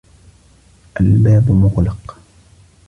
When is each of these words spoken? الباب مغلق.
الباب 0.99 1.51
مغلق. 1.51 2.17